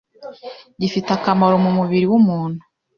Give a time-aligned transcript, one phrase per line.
[0.79, 2.61] gifite akamaro mu mubiri w’umuntu